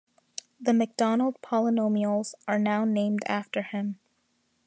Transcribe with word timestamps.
The 0.59 0.73
Macdonald 0.73 1.39
polynomials 1.43 2.33
are 2.47 2.57
now 2.57 2.85
named 2.85 3.21
after 3.27 3.61
him. 3.61 3.99